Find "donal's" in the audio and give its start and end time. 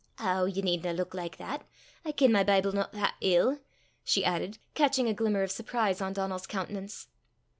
6.13-6.47